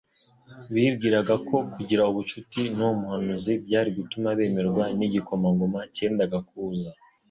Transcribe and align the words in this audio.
Bibwiraga 0.73 1.35
ko 1.47 1.55
kugira 1.73 2.07
ubucuti 2.11 2.61
n'uwo 2.75 2.93
muhanuzi 3.01 3.53
byari 3.65 3.89
gutuma 3.97 4.27
bemerwa 4.39 4.85
n'igikomangoma 4.97 5.79
cyendaga 5.95 6.37
kuza. 6.47 6.89